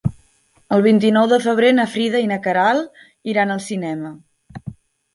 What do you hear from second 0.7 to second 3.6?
El vint-i-nou de febrer na Frida i na Queralt iran